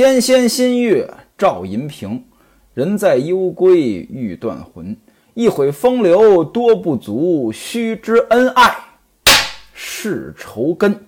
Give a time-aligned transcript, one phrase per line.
[0.00, 2.24] 纤纤新月照银屏，
[2.72, 4.96] 人在幽闺欲断魂。
[5.34, 8.74] 一悔风流多不足，须知恩爱
[9.74, 11.04] 是仇根。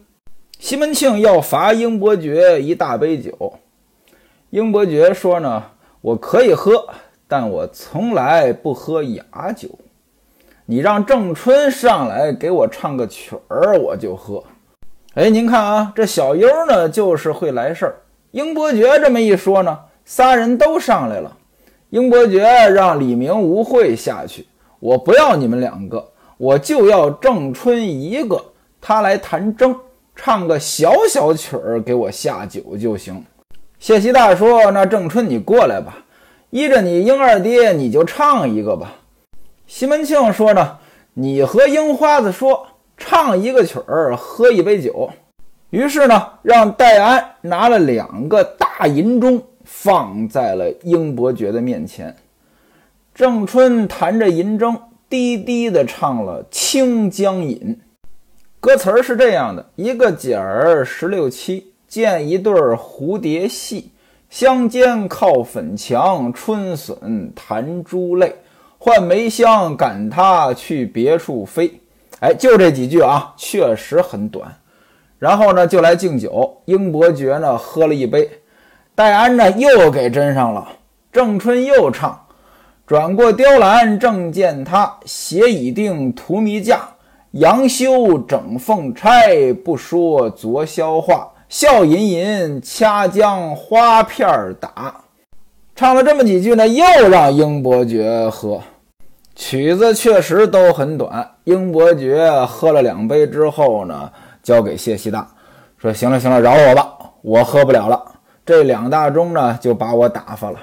[0.58, 3.54] 西门庆要罚英伯爵一大杯酒，
[4.50, 5.64] 英伯爵说呢
[6.02, 6.86] ：“我可以喝，
[7.26, 9.70] 但我从来不喝雅酒。
[10.66, 14.44] 你让郑春上来给我唱个曲儿，我就喝。”
[15.16, 17.96] 哎，您看啊，这小优呢，就是会来事儿。
[18.32, 21.36] 英伯爵这么一说呢，仨人都上来了。
[21.90, 22.40] 英伯爵
[22.70, 24.46] 让李明、吴慧下去，
[24.80, 26.02] 我不要你们两个，
[26.38, 28.42] 我就要郑春一个，
[28.80, 29.76] 他来弹筝，
[30.16, 33.22] 唱个小小曲儿给我下酒就行。
[33.78, 35.98] 谢希大说：“那郑春你过来吧，
[36.48, 38.94] 依着你英二爹，你就唱一个吧。”
[39.68, 40.78] 西门庆说：“呢，
[41.12, 45.10] 你和樱花子说，唱一个曲儿，喝一杯酒。”
[45.72, 49.42] 于是呢，让戴安拿了两个大银钟。
[49.64, 52.14] 放在了英伯爵的面前，
[53.14, 54.76] 郑春弹着银筝，
[55.08, 57.56] 低低的唱了《清江引》。
[58.60, 63.92] 歌词儿是这样的：一个姐儿十六七，见一对蝴蝶戏，
[64.28, 68.34] 相间靠粉墙，春笋弹珠泪，
[68.78, 71.72] 换梅香赶它去别处飞。
[72.18, 74.54] 哎，就这几句啊，确实很短。
[75.22, 78.28] 然后呢，就来敬酒，英伯爵呢喝了一杯。
[78.92, 80.66] 戴安呢又给斟上了，
[81.12, 82.20] 郑春又唱，
[82.84, 86.80] 转过雕栏正见他，鞋已定荼蘼架，
[87.30, 95.02] 杨修整凤钗，不说昨宵话，笑吟吟掐将花片打。
[95.76, 98.60] 唱了这么几句呢，又让英伯爵喝，
[99.36, 101.30] 曲子确实都很短。
[101.44, 104.10] 英伯爵喝了两杯之后呢，
[104.42, 105.28] 交给谢希大
[105.78, 110.58] 说：“行了行了，饶了我吧，我喝不了了。”这两大盅呢，就把我打发了。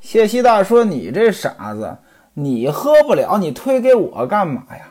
[0.00, 1.98] 谢希大说：“你这傻子，
[2.34, 4.88] 你喝不了，你推给我干嘛呀？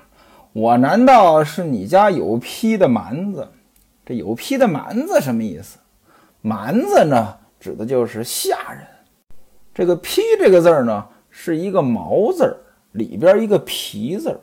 [0.52, 3.48] 我难道是你家有批的蛮子？
[4.06, 5.78] 这有批的蛮子什么意思？
[6.42, 8.86] 蛮子呢，指的就是下人。
[9.74, 12.58] 这个批这个字呢，是一个毛字儿
[12.92, 14.40] 里边一个皮字儿。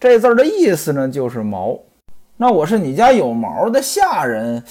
[0.00, 1.78] 这字儿的意思呢，就是毛。
[2.40, 4.62] 那我是你家有毛的下人，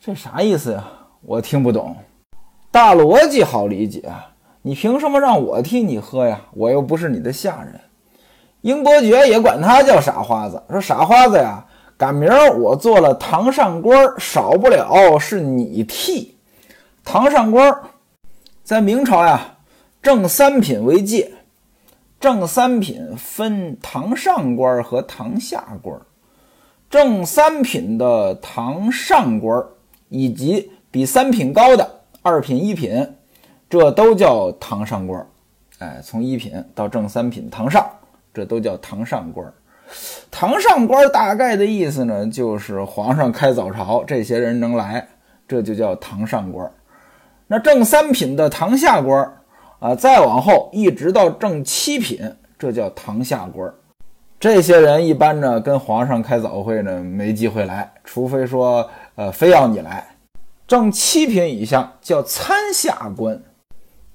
[0.00, 0.84] 这啥意思呀？”
[1.22, 1.94] 我听不懂，
[2.72, 4.02] 大逻辑好理解，
[4.62, 6.40] 你凭什么让我替你喝呀？
[6.52, 7.80] 我又不是你的下人。
[8.62, 11.64] 英伯爵也管他叫傻花子，说傻花子呀，
[11.96, 16.36] 赶明儿我做了堂上官，少不了是你替。
[17.04, 17.72] 堂上官
[18.64, 19.58] 在明朝呀，
[20.02, 21.30] 正三品为界，
[22.18, 26.00] 正三品分堂上官和堂下官，
[26.92, 29.64] 正三品的堂上官
[30.10, 30.70] 以及。
[30.92, 33.14] 比三品高的二品、一品，
[33.70, 35.26] 这都叫堂上官
[35.78, 37.90] 哎，从一品到正三品堂上，
[38.34, 39.50] 这都叫堂上官
[40.30, 45.08] 堂上官大概的意思呢，就是皇上开早朝，这些人能来，
[45.48, 46.70] 这就叫堂上官
[47.46, 49.38] 那正三品的堂下官
[49.78, 53.72] 啊，再往后一直到正七品，这叫堂下官
[54.42, 60.16] 这些人一般呢，跟皇上开早会呢，没机会来，除非说，呃，非要你来。
[60.66, 63.40] 正七品以下叫参下官。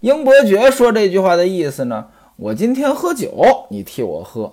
[0.02, 3.32] 英伯爵说这句话的意思呢，我今天喝酒，
[3.70, 4.52] 你替我喝；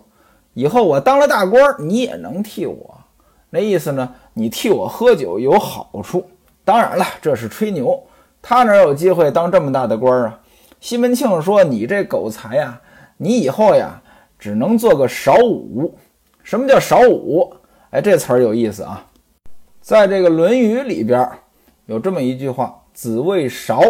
[0.53, 3.01] 以后我当了大官，你也能替我。
[3.51, 6.25] 那意思呢，你替我喝酒有好处。
[6.65, 8.01] 当然了，这是吹牛，
[8.41, 10.39] 他哪有机会当这么大的官啊？
[10.81, 12.81] 西门庆说：“你这狗才呀，
[13.17, 14.01] 你以后呀，
[14.45, 15.97] 只能做个少五。
[16.43, 17.51] 什么叫少五？
[17.89, 19.03] 哎，这词儿有意思啊，
[19.81, 21.27] 在这个《论语》里边。”
[21.87, 23.81] 有这么一句话：“子谓韶，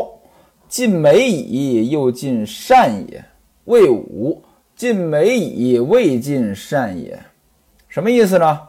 [0.68, 3.20] 尽美矣，又尽善也；
[3.64, 4.40] 谓武，
[4.76, 7.18] 尽美矣，未尽善也。”
[7.88, 8.60] 什么意思呢？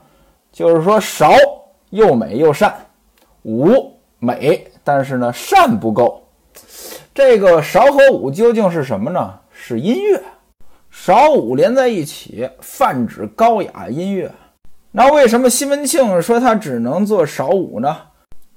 [0.51, 1.31] 就是说韶
[1.91, 2.73] 又美又善，
[3.43, 6.23] 武美，但是呢善不够。
[7.13, 9.39] 这个韶和武究竟是什么呢？
[9.51, 10.19] 是音乐。
[10.97, 14.31] 韶武连在一起，泛指高雅音乐。
[14.91, 17.95] 那为什么西门庆说他只能做韶武呢？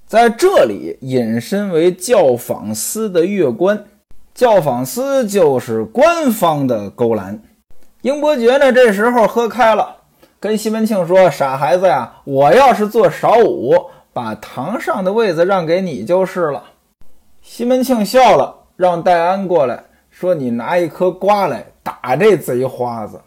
[0.07, 3.85] 在这里引申为教坊司的乐官，
[4.35, 7.39] 教坊司就是官方的勾栏。
[8.03, 9.97] 英伯爵呢，这时候喝开了，
[10.39, 13.75] 跟西门庆说：“傻孩子呀，我要是做少武，
[14.13, 16.63] 把堂上的位子让给你就是了。”
[17.43, 19.83] 西门庆笑了，让戴安过来，
[20.19, 23.21] 说：“你拿一颗瓜来打这贼花子。”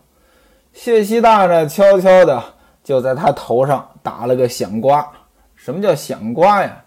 [0.73, 2.43] 谢希大呢，悄悄的
[2.83, 5.09] 就在他头上打了个响瓜。
[5.55, 6.83] 什么叫响瓜呀？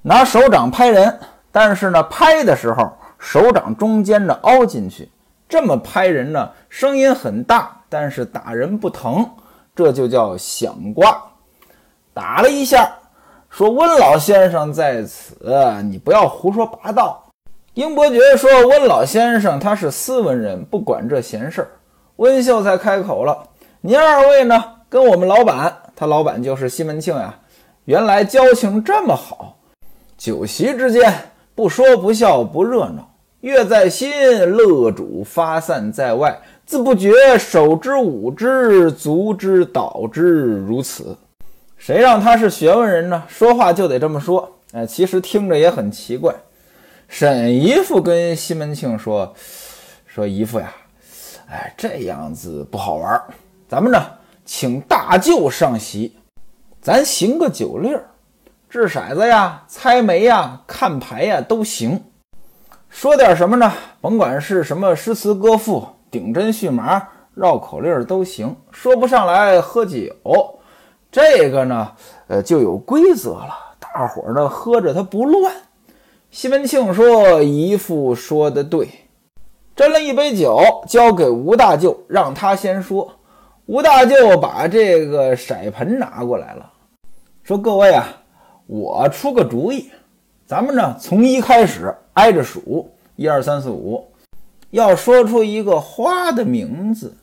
[0.00, 1.20] 拿手掌拍人，
[1.50, 5.10] 但是呢，拍的时候手掌中间呢凹进去，
[5.46, 9.28] 这么拍人呢，声音很大，但是打人不疼，
[9.76, 11.22] 这就叫响瓜。
[12.14, 12.90] 打了一下，
[13.50, 15.36] 说温老先生在此，
[15.84, 17.22] 你不要胡说八道。
[17.74, 21.68] 英伯爵说温老先生他是斯文人，不管这闲事儿。
[22.16, 23.44] 温秀才开口了
[23.80, 27.34] ：“您二位呢，跟我们老板，他老板就是西门庆呀，
[27.86, 29.56] 原来交情这么好，
[30.18, 31.12] 酒席之间。”
[31.54, 33.10] 不说不笑不热闹，
[33.40, 34.10] 乐在心，
[34.50, 40.22] 乐主发散在外，自不觉手之舞之，足之蹈之，
[40.66, 41.16] 如此。
[41.76, 43.22] 谁让他是学问人呢？
[43.28, 44.50] 说话就得这么说。
[44.72, 46.34] 哎，其实听着也很奇怪。
[47.14, 49.34] 沈姨父跟西门庆说
[50.08, 50.72] ：“说姨父呀，
[51.46, 53.22] 哎，这样子不好玩。
[53.68, 54.02] 咱们呢，
[54.46, 56.16] 请大舅上席，
[56.80, 58.06] 咱行个酒令儿。”
[58.70, 62.02] 掷骰子呀，猜谜呀，看牌呀，都行。
[62.88, 63.70] 说点什么呢？
[64.00, 68.56] 甭管是什么诗词歌赋、顶针续麻、绕口令都行。
[68.70, 70.08] 说不上来，喝酒。
[71.10, 71.92] 这个呢，
[72.28, 73.54] 呃，就有规则了。
[73.78, 75.52] 大伙儿呢，喝着它不乱。
[76.32, 78.88] 西门庆说：“姨父说的对。”
[79.76, 80.58] 斟了一杯酒，
[80.88, 83.16] 交给吴大舅，让他先说。
[83.66, 86.72] 吴大舅把这个骰盆拿过来了，
[87.42, 88.08] 说：“各位啊。”
[88.66, 89.90] 我出个主意，
[90.46, 94.02] 咱们呢从一开始挨着数，一二三四五，
[94.70, 97.14] 要说出一个花的名字，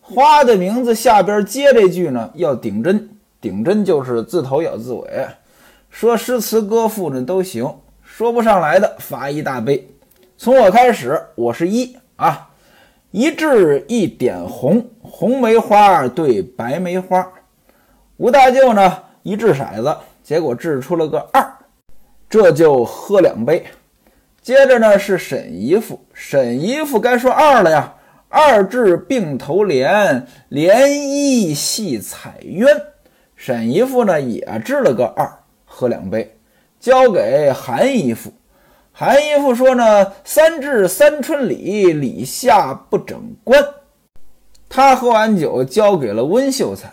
[0.00, 3.10] 花的名字下边接这句呢要顶针，
[3.40, 5.28] 顶针就是字头咬字尾，
[5.88, 7.72] 说诗词歌赋呢都行，
[8.16, 9.86] 说不上来的罚一大杯。
[10.38, 12.48] 从我开始，我是一啊，
[13.10, 17.30] 一掷一点红，红梅花对白梅花。
[18.16, 19.94] 吴大舅呢一掷骰子。
[20.22, 21.46] 结果掷出了个二，
[22.26, 23.62] 这就喝两杯。
[24.40, 27.96] 接着呢是沈姨父，沈姨父该说二了呀。
[28.30, 32.66] 二掷并头连，连一戏彩鸳。
[33.34, 35.30] 沈姨父呢也掷了个二，
[35.66, 36.35] 喝两杯。
[36.78, 38.32] 交给韩姨父，
[38.92, 43.64] 韩姨父说呢三至三春里，里下不整官。
[44.68, 46.92] 他喝完酒，交给了温秀才。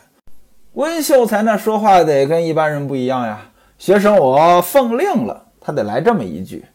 [0.73, 6.65] 温秀才呢说话得跟一般人不一样呀，学生我奉令了，他得来这么一句。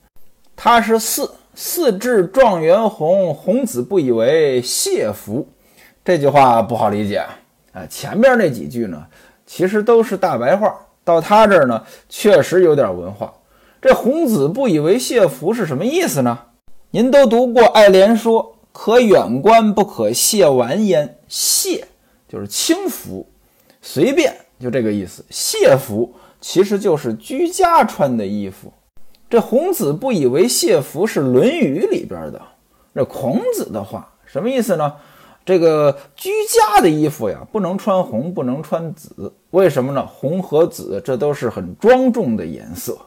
[0.55, 5.49] 他是四四至状元红，红子不以为谢福。
[6.05, 7.19] 这句话不好理解
[7.73, 7.87] 啊。
[7.89, 9.07] 前面那几句呢，
[9.47, 10.75] 其实都是大白话，
[11.09, 13.33] 到他这儿呢，确实有点文化。
[13.81, 16.39] 这孔子不以为谢服是什么意思呢？
[16.91, 21.83] 您都读过爱莲说：“可远观不可亵玩焉。”亵
[22.29, 23.27] 就是轻浮。
[23.81, 26.13] 随便就这个意思，谢服
[26.43, 28.71] 其实就是居家穿的衣服。
[29.31, 32.43] 这孔子不以为谢服是《论语》里边的，
[32.95, 34.93] 这孔子的话什么意思呢？
[35.49, 40.07] 这个居家的衣服呀，不能穿红，不能穿紫，为什么呢？
[40.07, 42.99] 红和紫这都是很庄重的颜色。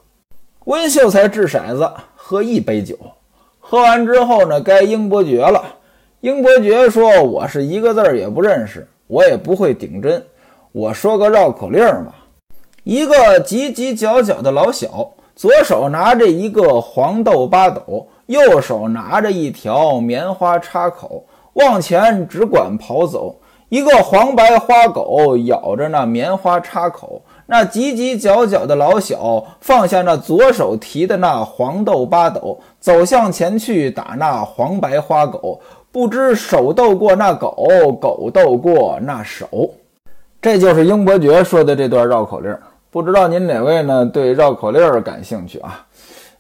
[0.66, 2.98] 温秀才掷骰子，喝一杯酒，
[3.60, 5.64] 喝完之后呢，该英伯爵了。
[6.22, 10.26] 英伯爵说：“我是一个字儿也不认识，我也不会顶针。”
[10.74, 12.16] 我说个绕口令吧，
[12.84, 23.36] 一个犄犄角角的老小，左手拿着一个黄豆八斗，右手拿着一条棉花插口，往前只管跑走。
[23.70, 37.66] 一个黄白花狗咬着那棉花插口，那犄犄角角的老小放下那左手提的那黄豆八斗，走向前去打那黄白花狗，不知手斗过那狗，
[38.02, 39.48] 狗斗过那手。
[40.42, 42.54] 这就是英伯爵说的这段绕口令，
[42.90, 45.86] 不知道您哪位呢对绕口令感兴趣啊？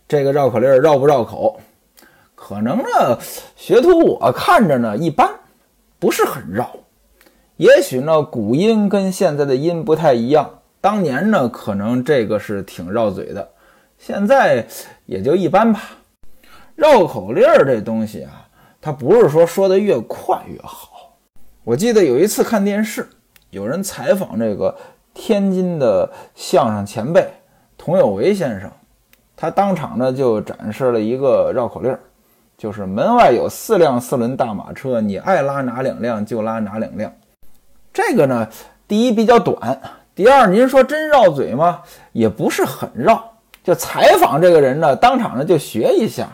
[0.05, 1.57] 这个绕口令绕不绕口？
[2.43, 3.19] 可能呢，
[3.55, 5.29] 学徒我看着呢一般，
[5.99, 6.71] 不是很绕。
[7.57, 10.49] 也许呢，古音跟现在的音不太一样。
[10.81, 13.47] 当年呢，可能这个是挺绕嘴的，
[13.99, 14.65] 现在
[15.05, 15.81] 也就一般吧。
[16.73, 18.47] 绕口令儿这东西啊，
[18.81, 21.13] 它不是说说的越快越好。
[21.63, 23.07] 我记得有一次看电视。
[23.51, 24.75] 有人采访这个
[25.13, 27.27] 天津的相声前辈
[27.77, 28.71] 佟有为先生，
[29.35, 31.99] 他当场呢就展示了一个绕口令儿，
[32.61, 37.11] 就是门外有四辆四轮大马车，你爱拉哪两辆就拉哪两辆。
[37.91, 38.47] 这个呢，
[38.87, 39.81] 第一比较短，
[40.13, 41.79] 第二您说真绕嘴吗？
[42.11, 43.19] 也不是很绕。
[43.63, 46.27] 就采访这个人呢，当场呢就学一下，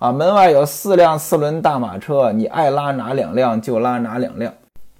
[0.00, 4.52] 啊，门外有四辆四轮大马车，你爱拉哪两辆就拉哪两辆。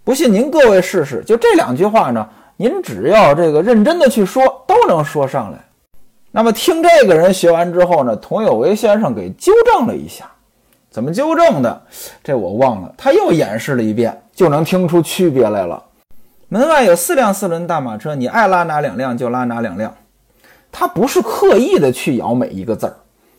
[0.05, 5.59] 不信您各位试试，就这两句话呢，您只要这个认真的去说，都能说上来。
[6.31, 10.31] 那么听这个人学完之后呢，佟有为先生给纠正了一下，
[10.90, 11.82] 怎么纠正的？
[12.23, 15.80] 这我忘了，他又演示了一遍，就能听出区别来了。
[16.49, 19.94] 门外有四辆四轮大马车，你爱拉哪两辆就拉哪两辆。
[20.73, 22.94] 他不是刻意的去咬每一个字儿，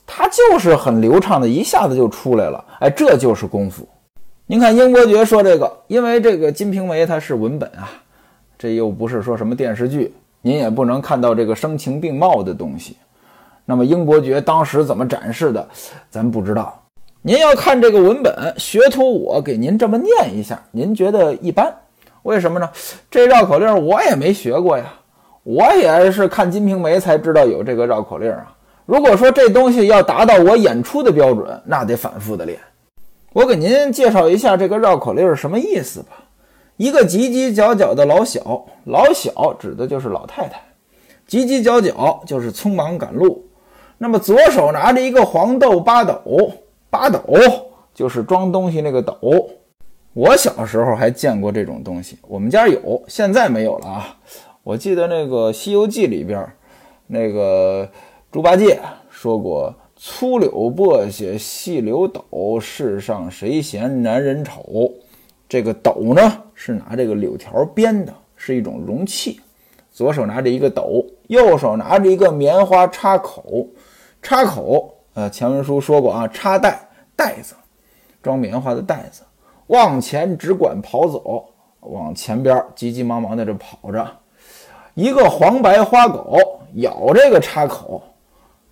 [0.08, 2.63] 他就是很流畅的，一下子就出来了。
[2.79, 3.88] 哎，这就是功夫。
[4.46, 7.89] 您看英伯爵说这个，因为这个《金瓶梅》它是文本啊，
[8.58, 12.98] 这又不是说什么电视剧，您也不能看到这个声情并茂的东西。
[13.65, 15.67] 那么英伯爵当时怎么展示的，
[16.10, 16.81] 咱不知道。
[17.24, 21.72] 您要看这个文本，学徒我给您这么念一下，您觉得一般。
[22.24, 22.68] 为什么呢？
[23.12, 24.92] 这绕口令我也没学过呀，
[25.44, 28.51] 我也是看《金瓶梅》才知道有这个绕口令啊。
[28.88, 32.58] 如果说这东西要达到我演出的标准，那得反复的练。
[33.34, 36.24] 我给您介绍一下这个绕口令是什么意思吧。
[36.78, 40.60] 一个叽叽角角的老小，老小指的就是老太太，
[41.30, 43.46] 叽叽角角就是匆忙赶路。
[44.00, 46.51] 那么左手拿着一个黄豆八斗，
[46.91, 47.19] 八斗
[47.93, 49.17] 就是装东西那个斗。
[50.13, 54.17] 我小时候还见过这种东西，我们家有，现在没有了啊。
[54.62, 56.45] 我记得那个《西游记》里边，
[57.07, 57.89] 那个
[58.29, 58.77] 猪八戒
[59.10, 64.91] 说过：“粗柳簸箕，细柳斗，世上谁嫌男人丑？”
[65.48, 69.39] 这个斗呢，是拿这个柳条编的，是一种容器。
[69.93, 73.65] 左手拿着一个斗，右手拿着一个棉花插口，
[74.21, 76.80] 插口，呃，前文书说过啊，插袋
[77.15, 77.53] 袋子，
[78.24, 79.24] 装棉花的袋子。
[79.68, 81.46] 往前只管跑走，
[81.82, 84.06] 往前边急急忙忙在这跑着。
[84.94, 86.38] 一个黄白花狗
[86.75, 88.01] 咬这个插口，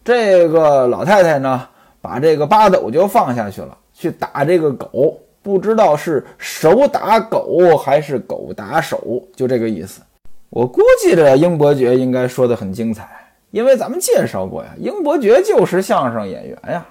[0.04, 1.68] 这个老太太呢，
[2.02, 5.18] 把这个八斗就放下去了，去打这个狗。
[5.42, 10.02] 不知道是手打狗还是狗打手，就这个意思。
[10.50, 13.08] 我估计这英伯爵应该说的很精彩，
[13.52, 16.86] 因为咱们介绍过呀，英伯爵就是相声演员呀。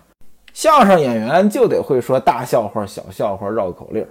[0.52, 4.04] 相声演员就得会说大笑话、小笑话、绕口令，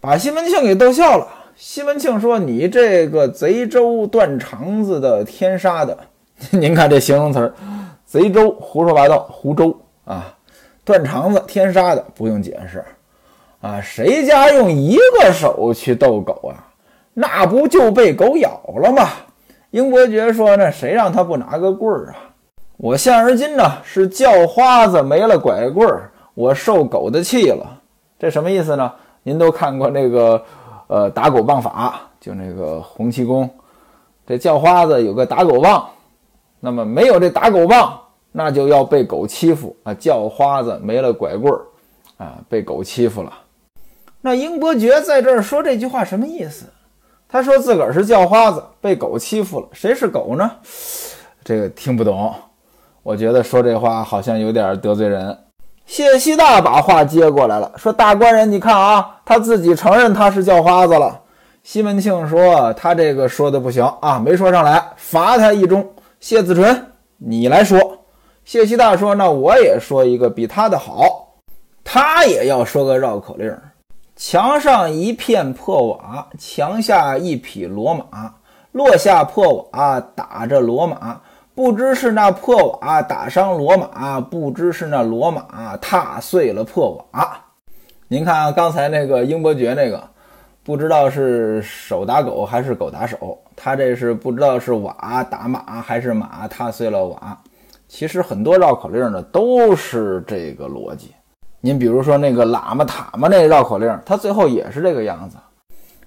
[0.00, 1.28] 把西门庆给逗笑了。
[1.54, 5.96] 西门庆说：“你这个贼周断肠子的天杀的！”
[6.50, 7.52] 您看这形容词儿，
[8.06, 10.34] 贼周胡说八道，胡诌啊！
[10.84, 12.82] 断肠子天杀的，不用解释
[13.60, 13.80] 啊！
[13.80, 16.66] 谁家用一个手去逗狗啊？
[17.12, 19.08] 那不就被狗咬了吗？
[19.70, 22.16] 英伯爵说：“那谁让他不拿个棍儿啊？”
[22.76, 27.78] 我现而今呢是叫花子没了拐棍儿，我受狗的气了。
[28.18, 28.90] 这什么意思呢？
[29.22, 30.42] 您都看过那个
[30.88, 33.48] 呃打狗棒法，就那个洪七公，
[34.26, 35.88] 这叫花子有个打狗棒，
[36.58, 38.00] 那么没有这打狗棒，
[38.32, 39.94] 那就要被狗欺负啊。
[39.94, 41.60] 叫花子没了拐棍儿
[42.16, 43.32] 啊，被狗欺负了。
[44.22, 46.64] 那英伯爵在这儿说这句话什么意思？
[47.32, 49.68] 他说自个儿是叫花子，被狗欺负了。
[49.72, 50.50] 谁是狗呢？
[51.44, 52.34] 这个听不懂。
[53.02, 55.36] 我觉得说这话好像有点得罪人。
[55.86, 61.20] 谢希大把话接过来了，说：“大官人，你看啊，他自己承认他是叫花子了。”
[61.62, 65.88] 西门庆说：“他这个说的不行啊，没说上来，罚他一钟。”
[66.20, 67.98] 谢子纯，你来说。
[68.44, 71.28] 谢希大说：“那我也说一个比他的好，
[71.82, 73.56] 他也要说个绕口令：
[74.22, 78.34] 墙上一片破瓦，墙下一匹骡马，
[78.70, 81.18] 落下破瓦打着骡马。”
[81.56, 87.34] 不知是那破瓦打伤骡马，不知是那骡马踏碎了破瓦。
[88.08, 90.06] 您看啊，刚才那个英伯爵那个，
[90.62, 97.38] 不知道是手打狗还是狗打手，他这是不知道是瓦打马还是马踏碎了瓦。
[97.88, 101.14] 其实很多绕口令呢都是这个逻辑。
[101.60, 105.36] 您比如说那个喇嘛塔嘛那绕口令，它最后也是这个样子。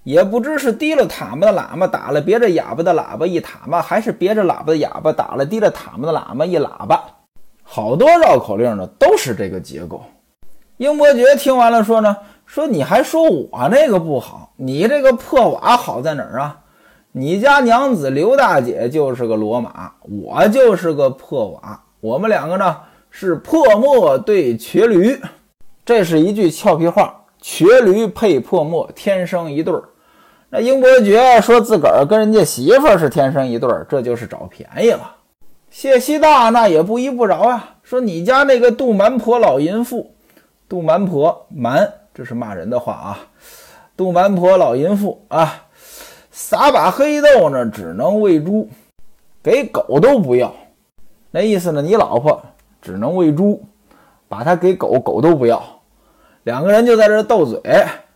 [0.03, 7.03] 也不知是提了塔嘛的喇嘛打了别着哑巴的喇叭一塔嘛，还是别着喇叭的哑巴打了提了塔嘛的喇嘛一喇叭。
[7.63, 10.03] 好多绕口令呢都是这个结构。
[10.77, 16.59] 英伯爵听完了说呢，说你还说我那个不好，你这个破瓦好在哪儿啊？
[17.13, 22.75] 你家娘子刘大姐就是个骡马，我就是个破瓦，我们两个呢
[23.11, 25.21] 是破墨对瘸驴，
[25.85, 29.83] 这是一句俏皮话，瘸驴配破墨，天生一对儿。
[30.49, 35.15] 那英伯爵说自个儿跟人家媳妇儿是天生一对儿，这就是找便宜了。
[35.69, 40.13] 谢希大那也不依不饶啊，说你家那个杜蛮婆老淫妇，
[40.69, 43.19] 杜蛮婆蛮，这是骂人的话啊。
[43.97, 45.65] 杜蛮婆老淫妇啊，
[46.31, 48.69] 撒把黑豆呢，只能喂猪，
[49.43, 50.53] 给狗都不要。
[51.31, 52.41] 那意思呢，你老婆
[52.81, 53.63] 只能喂猪，
[54.33, 55.61] 把它给狗狗都不要。
[56.41, 57.61] 两个人就在这斗嘴，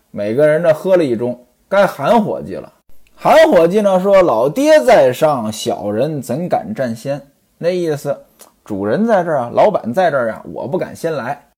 [0.09, 1.37] 每个人呢喝了一盅。
[1.69, 2.73] 该韩伙计了。
[3.15, 7.21] 韩伙计呢说：“老爹在上，小人怎敢占先？
[7.59, 8.17] 那意思
[8.65, 11.49] 主人在这儿啊，老板在这儿啊，我不敢先来。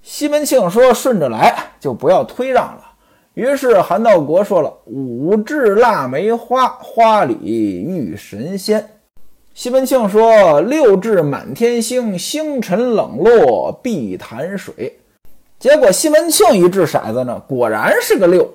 [0.00, 2.84] 西门庆说：“顺着来，就不要推让了。”
[3.34, 8.90] 于是韩道国说了：“五枝腊梅花，花里遇神仙。”
[9.54, 14.98] 西门庆说：“六至满天星，星辰冷落碧潭水。”
[15.60, 18.52] 结果西门庆一掷骰子呢，果然是个六。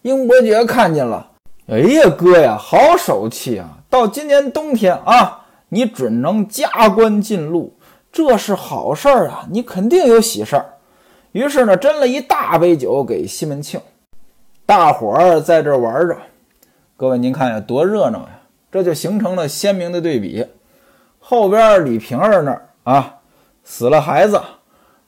[0.00, 1.32] 英伯爵看见了，
[1.68, 3.80] 哎呀，哥呀，好手气啊！
[3.90, 7.74] 到今年冬天啊，你准能加官进禄，
[8.10, 9.46] 这是好事儿啊！
[9.50, 10.64] 你肯定有喜事儿。
[11.32, 13.78] 于是呢，斟了一大杯酒给西门庆，
[14.64, 16.16] 大伙儿在这玩着。
[16.96, 18.39] 各位您看呀，多热闹呀！
[18.70, 20.46] 这就形成了鲜明的对比。
[21.18, 23.16] 后边李瓶儿那儿啊，
[23.64, 24.40] 死了孩子，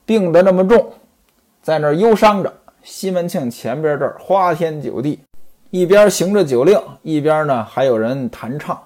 [0.05, 0.93] 病得那么重，
[1.63, 2.53] 在那儿忧伤着。
[2.83, 5.21] 西门庆前边这儿花天酒地，
[5.71, 8.77] 一边行着酒令，一边呢还有人弹唱，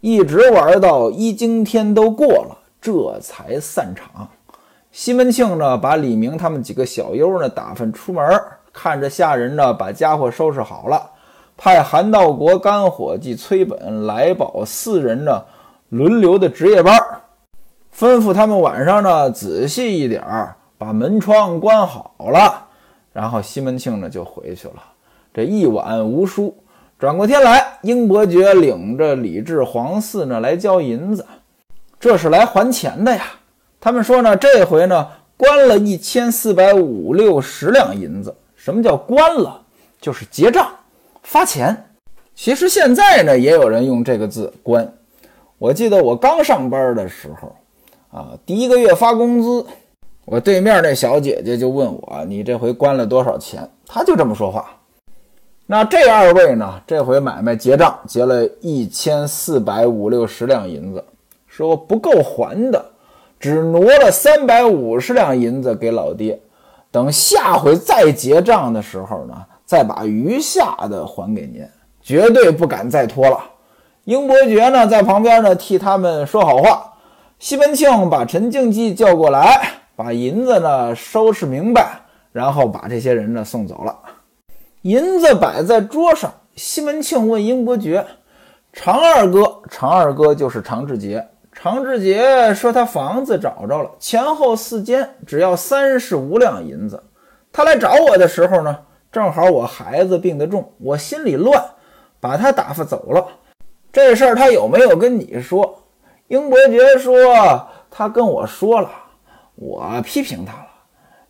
[0.00, 4.28] 一直玩到一更天都过了，这才散场。
[4.90, 8.24] 西门庆呢，把李明他们几个小优呢打发出门，
[8.72, 11.10] 看着下人呢把家伙收拾好了，
[11.56, 15.42] 派韩道国、干伙计崔本、来宝四人呢
[15.88, 16.98] 轮流的值夜班，
[17.96, 22.66] 吩咐他们晚上呢仔细一点儿，把门窗关好了。
[23.12, 24.82] 然后西门庆呢就回去了。
[25.32, 26.54] 这一晚无书，
[26.98, 31.24] 转过天来，英伯爵领着李治、黄四呢来交银子，
[31.98, 33.24] 这是来还钱的呀。
[33.80, 38.36] 他们说呢，这回呢关了一千四百五六十两银子。
[38.54, 39.62] 什么叫关了？
[39.98, 40.68] 就是结账
[41.26, 41.76] 发钱。
[42.36, 44.90] 其实现在呢，也有人用这个字关。
[45.58, 47.56] 我记得我刚上班的时候，
[48.16, 49.66] 啊，第一个月发工资，
[50.24, 54.70] 我对面那小姐姐就问我：“你这回关了多少钱？”她就这么说话。
[55.66, 61.04] 那这二位呢，这回买卖结账结了一千四百五六十两银子，
[61.48, 62.92] 说不够还的。
[63.40, 66.40] 只挪了三百五十两银子给老爹，
[66.90, 71.68] 等下回再结账的时候呢，再把余下的还给您，
[72.00, 73.38] 绝对不敢再拖了。
[74.04, 76.92] 英伯爵呢，在旁边呢替他们说好话。
[77.38, 82.00] 西门庆把陈敬济叫过来，把银子呢收拾明白，
[82.32, 83.94] 然后把这些人呢送走了。
[84.82, 88.06] 银子摆在桌上，西门庆问英伯爵
[88.72, 97.02] ：“常二哥，常二哥就是常志杰。”常志杰说：“他房子找着了，前后四间，只要三十五两银子。
[97.50, 98.78] 他来找我的时候呢，
[99.16, 101.64] 正好我孩子病得重，我心里乱，
[102.20, 103.26] 把他打发走了。
[103.90, 105.82] 这事儿他有没有跟你说？”
[106.28, 108.90] 英伯爵说：“他跟我说了，
[109.54, 110.66] 我批评他了。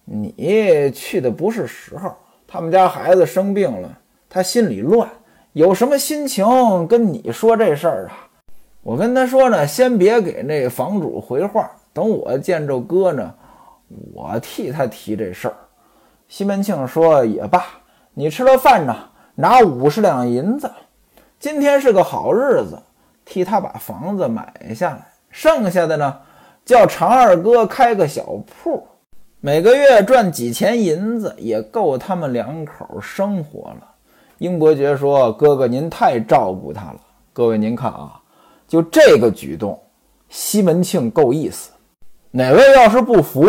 [0.05, 2.13] 你去的不是时候，
[2.45, 3.89] 他们家孩子生病了，
[4.29, 5.09] 他心里乱，
[5.53, 6.45] 有什么心情
[6.89, 8.27] 跟你说这事儿啊？”
[8.83, 13.33] 我跟他说呢，先别给那房主回话，等我见着哥呢，
[14.13, 15.55] 我替他提这事儿。
[16.29, 17.65] 西门庆说也罢，
[18.15, 18.95] 你吃了饭呢，
[19.37, 20.71] 拿五十两银子，
[21.39, 22.79] 今天是个好日子，
[23.25, 26.19] 替他把房子买下来，剩下的呢，
[26.65, 28.87] 叫常二哥开个小铺，
[29.41, 33.89] 每个月赚几钱银子，也够他们两口生活了。
[34.39, 37.01] 英伯爵说：“哥哥您太照顾他了。”
[37.33, 38.21] 各位您看啊。
[38.69, 39.81] 就这个举动，
[40.29, 41.71] 西门庆够意思。
[42.33, 43.47] 哪位要是不服，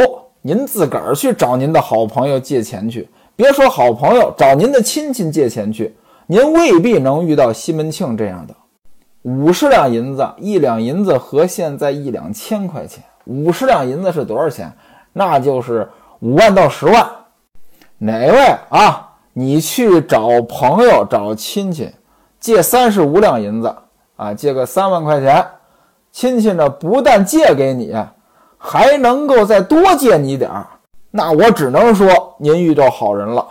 [0.47, 3.09] 您自个儿去找您的好朋友借钱去。
[3.35, 5.93] 别说好朋友，找您的亲戚借钱去，
[6.25, 8.55] 您未必能遇到西门庆这样的。
[9.23, 13.03] 五十两银子，一两银子和现在一两千块钱。
[13.25, 14.71] 五十两银子是多少钱？
[15.11, 15.89] 那就是
[16.21, 17.05] 五万到十万。
[17.97, 19.15] 哪位啊？
[19.33, 21.91] 你去找朋友、找亲戚
[22.39, 23.75] 借三十五两银子。
[24.15, 25.45] 啊，借个三万块钱，
[26.13, 27.93] 亲戚呢不但借给你，
[28.57, 30.67] 还能够再多借你点儿，
[31.11, 33.47] 那我只能说您遇到好人了。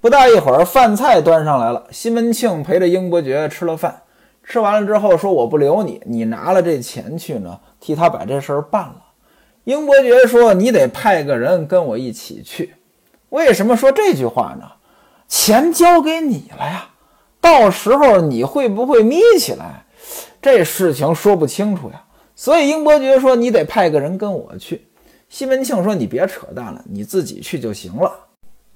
[0.00, 4.02] 不大一会儿，饭菜端上来了，西门庆陪着英伯爵吃了饭，
[4.42, 8.96] 吃完了之后说：“我不留你，你拿了这钱去呢，替他把这事儿办了。”
[9.64, 12.74] 英伯爵说：“你得派个人跟我一起去。”
[13.30, 14.66] 为什么说这句话呢？
[15.28, 16.88] 钱交给你了呀，
[17.40, 19.84] 到时候你会不会眯起来？
[20.42, 22.02] 这事情说不清楚呀，
[22.42, 24.84] 所以英伯爵说你得派个人跟我去。
[25.28, 28.12] 西门庆说你别扯淡了，你自己去就行了。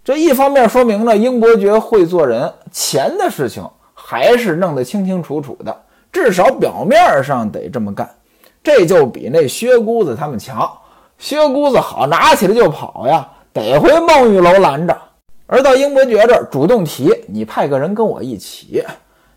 [0.05, 5.77] 这一方面说明了英伯爵会做人，钱的事情还是弄得清清楚楚的，
[6.13, 8.09] 至少表面上得这么干。
[8.63, 10.71] 这就比那薛姑子他们强。
[11.19, 14.97] 薛姑子好拿起来就跑呀，得回孟玉楼拦着。
[15.49, 18.85] 而到英伯爵这儿主动提，你派个人跟我一起。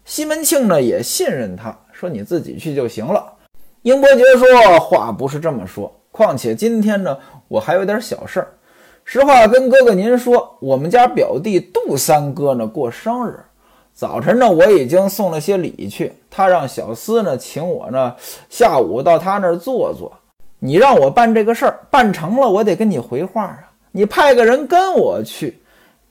[0.06, 1.76] 西门庆呢也信任他。
[1.92, 3.34] 说你自己去就行了，
[3.84, 8.48] 英伯爵说话不是这么说，况且今天呢，我还有点小事儿。
[9.06, 13.40] 实话跟哥哥您说，我们家表弟杜三哥呢过生日，
[13.94, 18.14] 早晨呢我已经送了些礼去，他让小厮呢请我呢
[18.50, 20.12] 下午到他那儿坐坐。
[20.60, 23.72] 你让我办这个事儿，办成了我得跟你回话啊。
[23.92, 25.58] 你派个人跟我去，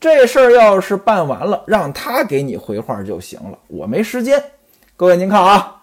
[0.01, 3.59] 这事儿要是办完了，让他给你回话就行了。
[3.69, 4.43] 我没时间。
[4.97, 5.78] 各位您看啊，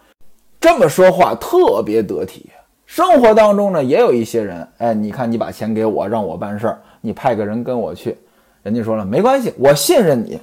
[0.65, 2.49] 这么说话特别得体。
[2.87, 6.81] 生活当中呢，也有一些人，哎，你看你把钱给我，让我办事儿。
[7.01, 8.17] 你派个人跟我去，
[8.63, 10.41] 人家说了没关系，我信任你。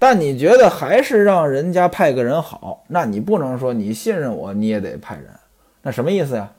[0.00, 5.26] 但你觉得还是让人家派个人好，那你不能说你信任我，你也得派人。
[5.80, 6.50] 那什么意思呀？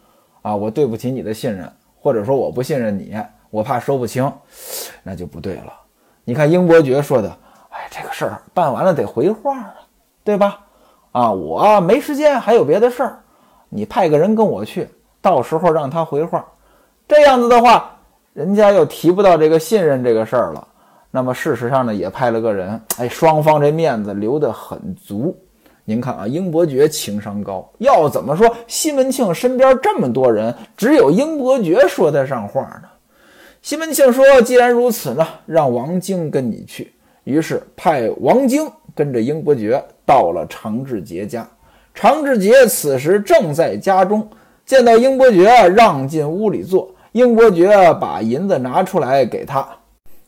[0.41, 3.13] 啊，我对不起你的信任，或者说我不信任你，
[3.49, 4.31] 我怕说不清，
[5.03, 5.73] 那就不对了。
[6.23, 7.37] 你看英伯爵说的，
[7.69, 9.75] 哎，这个事儿办完了得回话啊，
[10.23, 10.62] 对吧？
[11.13, 13.19] 啊，我没时间，还有别的事儿，
[13.69, 14.89] 你派个人跟我去，
[15.21, 16.45] 到时候让他回话。
[17.07, 17.89] 这样子的话。
[18.33, 20.67] 人家又提不到这个信任这个事儿了，
[21.11, 25.37] 那么事实上呢，也派了个人，哎，双方这面子留得很足。
[25.85, 28.51] 您看啊，英伯爵情商高，要怎么说？
[28.65, 32.89] 西门庆身边这么多人，只有英伯爵说得上话呢。
[33.61, 36.91] 西门庆说：“既然如此呢，让王晶跟你去。”
[37.25, 41.47] 于是派王晶跟着英伯爵到了常志杰家。
[41.93, 44.27] 常志杰此时正在家中，
[44.65, 46.89] 见到英伯爵，让进屋里坐。
[47.11, 49.67] 英伯爵把银子拿出来给他，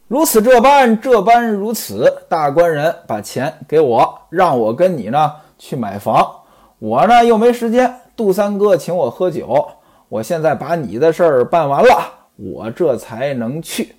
[0.08, 2.06] 如此这般，这般如此。
[2.30, 6.30] 大官人把钱给我，让我跟你呢去买房。
[6.78, 7.92] 我呢又没时间。
[8.16, 9.68] 杜三哥请我喝酒，
[10.08, 11.98] 我现在把你的事儿办完了，
[12.36, 13.96] 我这才能去。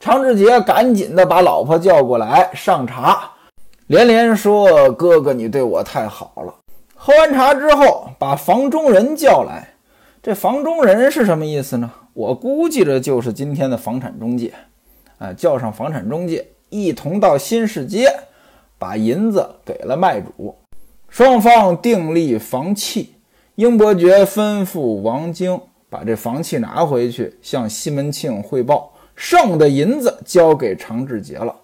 [0.00, 3.30] 常志杰赶紧的把老婆叫过来上茶，
[3.90, 6.54] 连连说：“哥哥，你对我太好了。”
[6.94, 9.68] 喝完茶之后，把房中人叫来。
[10.22, 11.90] 这房中人是什么意思呢？
[12.12, 14.52] 我估计着就是今天的房产中介，
[15.18, 18.06] 啊，叫上房产中介一同到新市街，
[18.78, 20.54] 把银子给了卖主，
[21.08, 23.16] 双方订立房契。
[23.56, 31.56] 英伯爵吩咐王晶把这房契拿回去，向西门庆汇报，剩的银子交给常志杰了。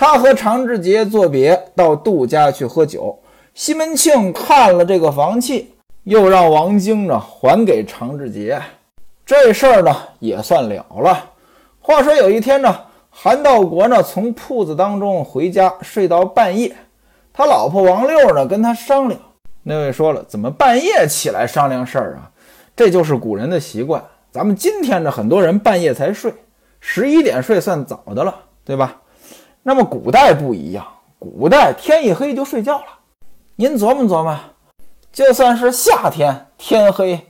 [0.00, 3.18] 他和常志杰作别，到杜家去喝酒。
[3.52, 8.58] 西门庆看了这个房契，又让王晶呢还给常志杰。
[9.26, 11.30] 这事儿呢也算了了。
[11.80, 12.74] 话说有一天呢，
[13.10, 16.74] 韩道国呢从铺子当中回家，睡到半夜。
[17.30, 19.20] 他老婆王六呢跟他商量。
[19.62, 22.30] 那位说了，怎么半夜起来商量事儿啊？
[22.74, 24.02] 这就是古人的习惯。
[24.30, 26.32] 咱们今天呢，很多人半夜才睡，
[26.80, 28.34] 十一点睡算早的了，
[28.64, 28.96] 对吧？
[29.62, 30.86] 那么古代不一样，
[31.18, 32.86] 古代天一黑就睡觉了。
[33.56, 34.36] 您琢磨琢磨，
[35.12, 37.20] 就算是夏天天黑。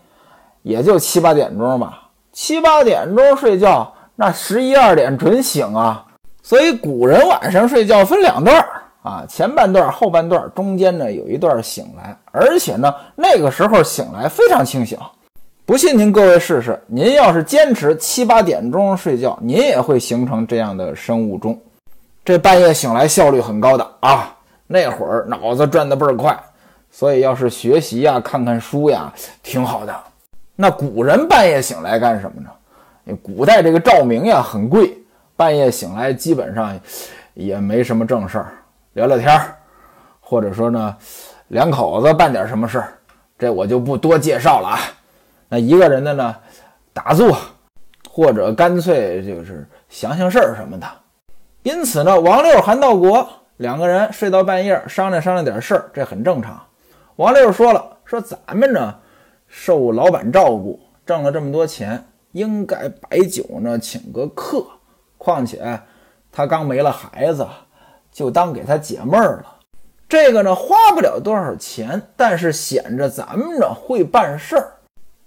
[0.63, 6.05] 也就七八点钟吧，七八点钟睡觉，那十一二点准醒啊。
[6.43, 14.99] 所以古人晚上睡觉分两段儿啊，前半段、后半段，中间呢有一段醒来，而且呢那个时候醒来非常清醒。
[15.65, 21.59] 不信您各位试试，您要是坚持七八点钟睡觉，您也会形成这样的生物钟，
[22.25, 24.37] 这半夜醒来效率很高的啊。
[24.67, 26.39] 那会儿脑子转得倍儿快，
[26.91, 29.95] 所以要是学习呀、看看书呀，挺好的。
[30.55, 32.51] 那古人半夜醒来干什么呢？
[33.23, 34.97] 古代这个照明呀很贵，
[35.35, 36.79] 半夜醒来基本上
[37.35, 38.53] 也没什么正事儿，
[38.93, 39.57] 聊聊天儿，
[40.21, 40.97] 或者说呢，
[41.49, 42.93] 两口子办点什么事儿，
[43.37, 44.79] 这我就不多介绍了啊。
[45.49, 46.37] 那一个人的呢，
[46.93, 47.37] 打坐，
[48.09, 50.87] 或者干脆就是想想事儿什么的。
[51.63, 56.59] 因此呢，王六、韩道国两个人睡到半夜，商量商量点事儿，这很正常。
[57.17, 58.95] 王六说了，说咱们呢。
[59.53, 64.65] 受老板照顾，挣了这么多钱，应该摆酒呢，请个客。
[65.19, 65.81] 况且
[66.31, 67.45] 他刚没了孩子，
[68.13, 69.57] 就当给他解闷儿了。
[70.09, 74.73] 这个呢，花不了多少钱，但是显着咱们呢会办事儿，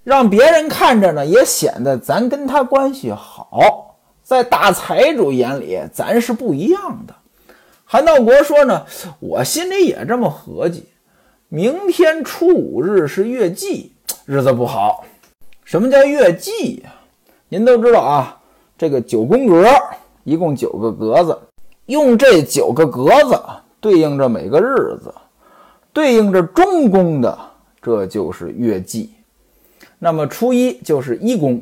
[0.05, 3.92] 让别人看着呢也显得咱跟他关系好。
[4.33, 7.13] 在大财主眼里，咱是不一样的。
[7.85, 8.83] 韩道国说呢，
[9.19, 10.85] 我心里也这么合计。
[11.49, 13.91] 明天初五日是月季。
[14.25, 15.03] 日子不好，
[15.63, 16.89] 什么叫月季呀？
[17.49, 18.41] 您都知道啊，
[18.75, 19.69] 这个九宫格
[20.23, 21.37] 一共九个格子，
[21.85, 23.39] 用这九个格子
[23.79, 25.13] 对应着每个日子，
[25.91, 27.37] 对应着中宫的，
[27.81, 29.11] 这就是月季。
[29.99, 31.61] 那么初一就是一宫，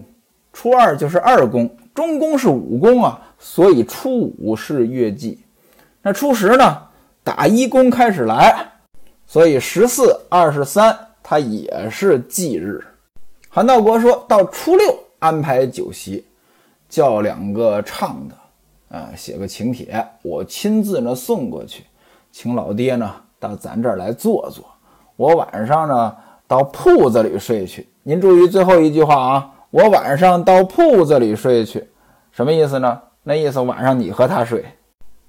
[0.53, 5.39] 初二就是二宫，中宫是五宫啊，所以初五是月季。
[6.01, 6.82] 那初十呢，
[7.23, 8.71] 打一宫开始来，
[9.27, 10.97] 所以十四、二十三。
[11.23, 12.84] 它也是忌日，
[13.47, 16.25] 韩道国说到初六安排酒席，
[16.89, 21.84] 叫两个唱的啊，写个请帖，我亲自呢送过去，
[22.34, 24.65] 请老爹呢到咱这儿来坐坐。
[25.15, 26.13] 我晚上呢
[26.47, 27.88] 到铺子里睡去。
[28.04, 31.88] 您注意最后一句话啊，我晚上到铺子里睡去，
[32.34, 33.01] 什么意思呢？
[33.23, 34.65] 那意思晚上你和他睡。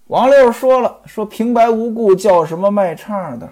[0.09, 3.48] 王六说了，说平白无故叫什么卖唱的，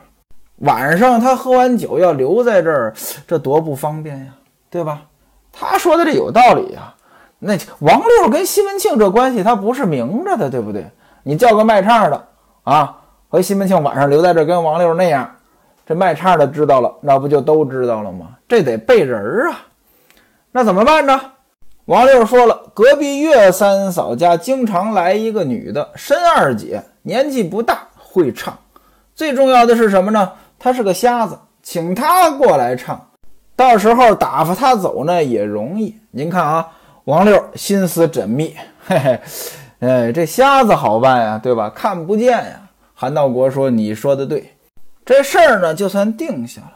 [0.57, 2.93] 晚上他喝完酒要留在这儿，
[3.25, 4.35] 这多不方便呀，
[4.69, 5.03] 对吧？
[5.53, 6.93] 他说的这有道理呀。
[7.39, 10.85] 那王六跟西门庆这关系，他不是明着的，对不对？
[11.23, 12.25] 你叫个卖唱的
[12.65, 12.99] 啊，
[13.29, 15.31] 和西门庆晚上留在这跟王六那样，
[15.87, 18.31] 这卖唱的知道了，那不就都知道了吗？
[18.49, 19.61] 这得背人儿啊，
[20.53, 21.21] 那怎么办呢？
[21.87, 28.57] 王六说了，隔壁岳三嫂家经常来一个女的，申二姐，年纪不大，会唱。
[29.15, 30.33] 最重要的是什么呢？
[30.59, 33.09] 她是个瞎子，请她过来唱，
[33.55, 35.97] 到时候打发她走呢也容易。
[36.11, 36.69] 您看啊，
[37.05, 39.21] 王六心思缜密， 嘿嘿，
[39.81, 41.71] 哎，这瞎子好办呀，对吧？
[41.71, 42.69] 看不见呀。
[42.95, 44.55] 韩道国说：“你说的对，
[45.07, 46.73] 这事儿呢就算定下了。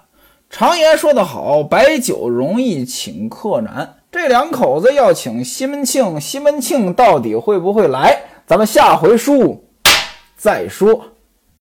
[0.56, 8.16] 常言说得好，白酒容易请客难。”这两口子要请西门庆，西门庆到底会不会来？
[8.46, 9.64] 咱们下回书
[10.36, 11.06] 再说。